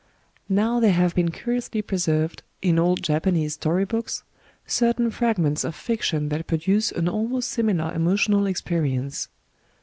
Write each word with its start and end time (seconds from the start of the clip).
Now 0.49 0.79
there 0.79 0.93
have 0.93 1.13
been 1.13 1.29
curiously 1.29 1.83
preserved, 1.83 2.41
in 2.59 2.79
old 2.79 3.03
Japanese 3.03 3.53
story 3.53 3.85
books, 3.85 4.23
certain 4.65 5.11
fragments 5.11 5.63
of 5.63 5.75
fiction 5.75 6.29
that 6.29 6.47
produce 6.47 6.91
an 6.91 7.07
almost 7.07 7.49
similar 7.51 7.93
emotional 7.93 8.47
experience. 8.47 9.29